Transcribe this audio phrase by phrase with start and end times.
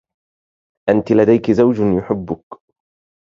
[0.89, 2.43] أنتِ لديكِ زوج يحبُّكِ.